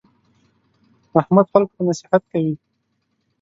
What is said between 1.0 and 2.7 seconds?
احمد خلکو ته نصیحت کوي.